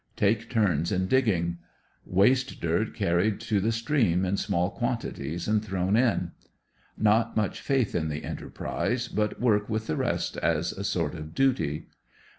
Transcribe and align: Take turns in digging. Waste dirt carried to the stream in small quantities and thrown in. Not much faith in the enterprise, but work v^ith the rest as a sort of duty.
Take 0.15 0.49
turns 0.49 0.91
in 0.91 1.05
digging. 1.05 1.59
Waste 2.07 2.59
dirt 2.59 2.95
carried 2.95 3.39
to 3.41 3.59
the 3.59 3.71
stream 3.71 4.25
in 4.25 4.35
small 4.35 4.71
quantities 4.71 5.47
and 5.47 5.63
thrown 5.63 5.95
in. 5.95 6.31
Not 6.97 7.37
much 7.37 7.61
faith 7.61 7.93
in 7.93 8.09
the 8.09 8.23
enterprise, 8.23 9.07
but 9.07 9.39
work 9.39 9.67
v^ith 9.67 9.85
the 9.85 9.97
rest 9.97 10.37
as 10.37 10.71
a 10.71 10.83
sort 10.83 11.13
of 11.13 11.35
duty. 11.35 11.85